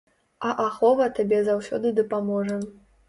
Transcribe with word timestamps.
А 0.47 0.53
ахова 0.63 1.07
табе 1.19 1.39
заўсёды 1.49 1.93
дапаможа. 2.01 2.59